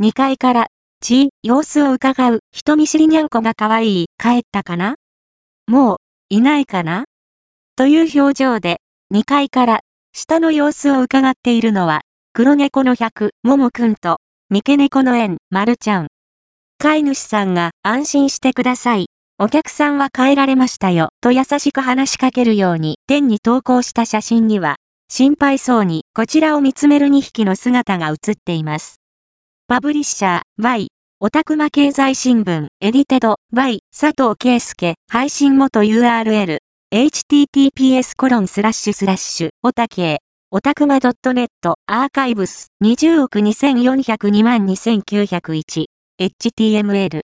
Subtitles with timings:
[0.00, 0.68] 2階から、
[1.00, 4.94] ち、様子を伺う、人見知りにゃんこが可愛い、帰ったかな？
[5.66, 7.06] もう、いないかな？
[7.74, 8.78] という表情で、
[9.12, 9.80] 2階から、
[10.12, 14.18] 下の様子を伺っているのは、黒猫の百、ももくんと、
[14.50, 16.06] 三毛猫の縁、まるちゃん。
[16.78, 19.06] 飼い主さんが、安心してください。
[19.40, 24.76] お客さんは帰られましたよ、と優しく話しかけるように、天に投稿した写真には、
[25.08, 29.00] 心配そうに、こちらを見つめる2匹の姿が写っています。
[29.70, 30.88] パブリッシャー、Y、
[31.20, 36.60] オタクマ経済新聞、エディテド、Y、佐藤圭介、配信元 URL、
[36.90, 40.20] https コロンスラッシュスラッシュ、オタケ
[40.50, 41.48] オタクマ .net、
[41.86, 45.84] アーカイブス、20億2402万2901、
[46.18, 47.08] HTML